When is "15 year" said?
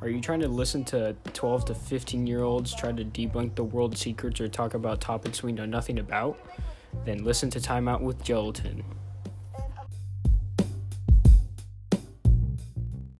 1.74-2.42